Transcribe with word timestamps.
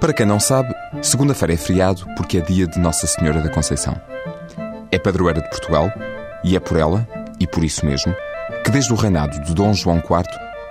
Para 0.00 0.14
quem 0.14 0.24
não 0.24 0.40
sabe, 0.40 0.74
segunda-feira 1.02 1.52
é 1.52 1.56
feriado 1.58 2.06
porque 2.16 2.38
é 2.38 2.40
dia 2.40 2.66
de 2.66 2.78
Nossa 2.78 3.06
Senhora 3.06 3.42
da 3.42 3.50
Conceição. 3.50 4.00
É 4.90 4.98
padroeira 4.98 5.42
de 5.42 5.50
Portugal 5.50 5.92
e 6.42 6.56
é 6.56 6.60
por 6.60 6.78
ela, 6.78 7.06
e 7.38 7.46
por 7.46 7.62
isso 7.62 7.84
mesmo, 7.84 8.16
que 8.64 8.70
desde 8.70 8.90
o 8.94 8.96
reinado 8.96 9.38
de 9.40 9.52
Dom 9.52 9.74
João 9.74 9.98
IV, 9.98 10.24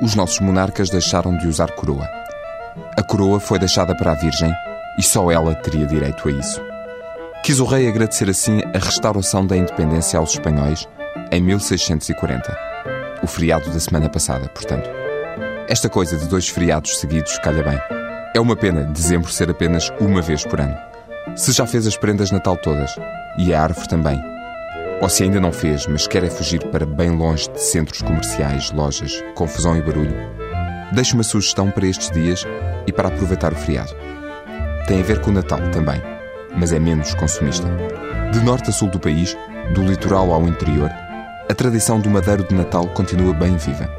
os 0.00 0.14
nossos 0.14 0.40
monarcas 0.40 0.88
deixaram 0.88 1.36
de 1.36 1.46
usar 1.46 1.70
coroa. 1.72 2.08
A 2.96 3.02
coroa 3.02 3.38
foi 3.38 3.58
deixada 3.58 3.94
para 3.94 4.12
a 4.12 4.14
Virgem 4.14 4.54
e 4.98 5.02
só 5.02 5.30
ela 5.30 5.54
teria 5.54 5.86
direito 5.86 6.26
a 6.26 6.32
isso. 6.32 6.62
Quis 7.44 7.60
o 7.60 7.66
rei 7.66 7.88
agradecer 7.88 8.30
assim 8.30 8.62
a 8.74 8.78
restauração 8.78 9.46
da 9.46 9.54
independência 9.54 10.18
aos 10.18 10.30
espanhóis 10.30 10.88
em 11.30 11.42
1640. 11.42 12.56
O 13.22 13.26
feriado 13.26 13.68
da 13.70 13.80
semana 13.80 14.08
passada, 14.08 14.48
portanto. 14.48 14.88
Esta 15.68 15.90
coisa 15.90 16.16
de 16.16 16.26
dois 16.26 16.48
feriados 16.48 16.98
seguidos 16.98 17.38
calha 17.38 17.62
bem. 17.62 17.99
É 18.32 18.38
uma 18.38 18.54
pena 18.54 18.84
dezembro 18.84 19.28
ser 19.32 19.50
apenas 19.50 19.92
uma 19.98 20.22
vez 20.22 20.44
por 20.44 20.60
ano. 20.60 20.76
Se 21.34 21.50
já 21.50 21.66
fez 21.66 21.84
as 21.84 21.96
prendas 21.96 22.28
de 22.28 22.34
Natal 22.34 22.56
todas, 22.56 22.94
e 23.36 23.52
a 23.52 23.60
árvore 23.60 23.88
também. 23.88 24.22
Ou 25.02 25.08
se 25.08 25.24
ainda 25.24 25.40
não 25.40 25.50
fez, 25.50 25.84
mas 25.88 26.06
quer 26.06 26.22
é 26.22 26.30
fugir 26.30 26.64
para 26.68 26.86
bem 26.86 27.10
longe 27.10 27.50
de 27.50 27.60
centros 27.60 28.02
comerciais, 28.02 28.70
lojas, 28.70 29.20
confusão 29.34 29.76
e 29.76 29.82
barulho, 29.82 30.14
deixe 30.92 31.14
uma 31.14 31.24
sugestão 31.24 31.72
para 31.72 31.88
estes 31.88 32.08
dias 32.12 32.46
e 32.86 32.92
para 32.92 33.08
aproveitar 33.08 33.52
o 33.52 33.56
feriado. 33.56 33.96
Tem 34.86 35.00
a 35.00 35.04
ver 35.04 35.20
com 35.20 35.30
o 35.30 35.34
Natal 35.34 35.60
também, 35.72 36.00
mas 36.56 36.72
é 36.72 36.78
menos 36.78 37.14
consumista. 37.14 37.66
De 38.32 38.38
norte 38.44 38.70
a 38.70 38.72
sul 38.72 38.88
do 38.90 39.00
país, 39.00 39.36
do 39.74 39.82
litoral 39.82 40.32
ao 40.32 40.46
interior, 40.46 40.90
a 41.48 41.54
tradição 41.54 41.98
do 41.98 42.08
madeiro 42.08 42.44
de 42.44 42.54
Natal 42.54 42.86
continua 42.88 43.34
bem 43.34 43.56
viva. 43.56 43.90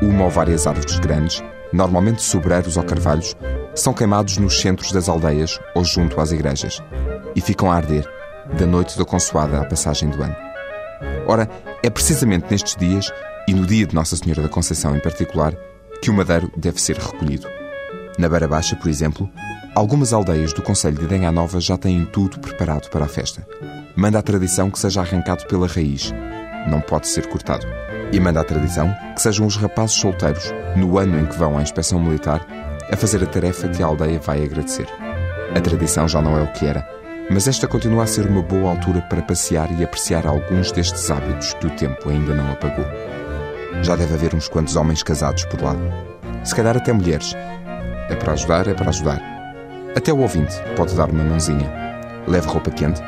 Uma 0.00 0.24
ou 0.24 0.30
várias 0.30 0.68
árvores 0.68 1.00
grandes, 1.00 1.42
normalmente 1.72 2.22
sobreiros 2.22 2.76
ou 2.76 2.82
carvalhos, 2.82 3.36
são 3.74 3.92
queimados 3.92 4.36
nos 4.38 4.60
centros 4.60 4.92
das 4.92 5.08
aldeias 5.08 5.58
ou 5.74 5.84
junto 5.84 6.20
às 6.20 6.32
igrejas 6.32 6.82
e 7.34 7.40
ficam 7.40 7.70
a 7.70 7.76
arder, 7.76 8.08
da 8.58 8.66
noite 8.66 8.98
da 8.98 9.04
consoada 9.04 9.60
à 9.60 9.64
passagem 9.64 10.10
do 10.10 10.22
ano. 10.22 10.36
Ora, 11.26 11.48
é 11.82 11.88
precisamente 11.88 12.46
nestes 12.50 12.76
dias, 12.76 13.12
e 13.46 13.54
no 13.54 13.66
dia 13.66 13.86
de 13.86 13.94
Nossa 13.94 14.16
Senhora 14.16 14.42
da 14.42 14.48
Conceição 14.48 14.96
em 14.96 15.00
particular, 15.00 15.54
que 16.02 16.10
o 16.10 16.14
madeiro 16.14 16.50
deve 16.56 16.80
ser 16.80 16.96
recolhido. 16.96 17.46
Na 18.18 18.28
Beira 18.28 18.48
Baixa, 18.48 18.76
por 18.76 18.88
exemplo, 18.88 19.30
algumas 19.74 20.12
aldeias 20.12 20.52
do 20.52 20.62
Conselho 20.62 20.98
de 20.98 21.06
Denha 21.06 21.32
Nova 21.32 21.60
já 21.60 21.76
têm 21.76 22.04
tudo 22.04 22.38
preparado 22.40 22.90
para 22.90 23.04
a 23.04 23.08
festa. 23.08 23.46
Manda 23.96 24.18
a 24.18 24.22
tradição 24.22 24.70
que 24.70 24.78
seja 24.78 25.00
arrancado 25.00 25.46
pela 25.46 25.66
raiz, 25.66 26.12
não 26.68 26.80
pode 26.80 27.08
ser 27.08 27.26
cortado. 27.28 27.66
E 28.12 28.18
manda 28.18 28.40
a 28.40 28.44
tradição 28.44 28.94
que 29.14 29.22
sejam 29.22 29.46
os 29.46 29.56
rapazes 29.56 29.96
solteiros, 29.96 30.52
no 30.76 30.98
ano 30.98 31.18
em 31.18 31.26
que 31.26 31.36
vão 31.36 31.56
à 31.56 31.62
inspeção 31.62 32.00
militar, 32.00 32.44
a 32.90 32.96
fazer 32.96 33.22
a 33.22 33.26
tarefa 33.26 33.68
que 33.68 33.82
a 33.82 33.86
aldeia 33.86 34.18
vai 34.18 34.42
agradecer. 34.42 34.86
A 35.54 35.60
tradição 35.60 36.08
já 36.08 36.20
não 36.20 36.36
é 36.36 36.42
o 36.42 36.52
que 36.52 36.66
era, 36.66 36.86
mas 37.30 37.46
esta 37.46 37.68
continua 37.68 38.02
a 38.02 38.06
ser 38.06 38.26
uma 38.26 38.42
boa 38.42 38.70
altura 38.70 39.00
para 39.02 39.22
passear 39.22 39.70
e 39.78 39.84
apreciar 39.84 40.26
alguns 40.26 40.72
destes 40.72 41.10
hábitos 41.10 41.54
que 41.54 41.66
o 41.66 41.70
tempo 41.70 42.08
ainda 42.08 42.34
não 42.34 42.50
apagou. 42.50 42.84
Já 43.82 43.94
deve 43.94 44.14
haver 44.14 44.34
uns 44.34 44.48
quantos 44.48 44.74
homens 44.74 45.02
casados 45.02 45.44
por 45.44 45.62
lá. 45.62 45.76
Se 46.42 46.54
calhar 46.54 46.76
até 46.76 46.92
mulheres. 46.92 47.34
É 48.08 48.16
para 48.16 48.32
ajudar, 48.32 48.66
é 48.66 48.74
para 48.74 48.90
ajudar. 48.90 49.22
Até 49.96 50.12
o 50.12 50.18
ouvinte 50.18 50.54
pode 50.76 50.94
dar 50.96 51.08
uma 51.08 51.22
mãozinha. 51.22 51.70
Leve 52.26 52.48
roupa 52.48 52.70
quente, 52.70 53.00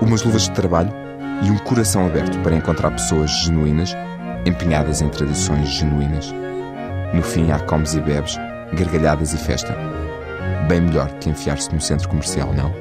umas 0.00 0.22
luvas 0.22 0.42
de 0.42 0.52
trabalho 0.52 0.92
e 1.42 1.50
um 1.50 1.58
coração 1.58 2.06
aberto 2.06 2.38
para 2.38 2.56
encontrar 2.56 2.90
pessoas 2.90 3.30
genuínas, 3.30 3.94
empenhadas 4.46 5.02
em 5.02 5.08
tradições 5.08 5.68
genuínas. 5.68 6.32
No 7.12 7.22
fim, 7.22 7.50
há 7.50 7.58
comes 7.58 7.94
e 7.94 8.00
bebes, 8.00 8.38
gargalhadas 8.72 9.34
e 9.34 9.36
festa. 9.36 9.76
Bem 10.68 10.80
melhor 10.80 11.10
que 11.18 11.28
enfiar-se 11.28 11.72
num 11.72 11.80
centro 11.80 12.08
comercial, 12.08 12.52
não? 12.52 12.72